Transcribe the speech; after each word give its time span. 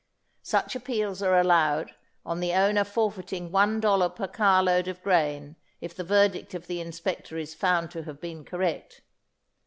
Such 0.41 0.75
appeals 0.75 1.21
are 1.21 1.39
allowed 1.39 1.93
on 2.25 2.39
the 2.39 2.53
owner 2.55 2.83
forfeiting 2.83 3.51
one 3.51 3.79
dollar 3.79 4.09
per 4.09 4.27
car 4.27 4.63
load 4.63 4.87
of 4.87 4.99
grain 5.03 5.57
if 5.79 5.95
the 5.95 6.03
verdict 6.03 6.55
of 6.55 6.65
the 6.65 6.81
inspector 6.81 7.37
is 7.37 7.53
found 7.53 7.91
to 7.91 8.01
have 8.05 8.19
been 8.19 8.43
correct. 8.43 9.01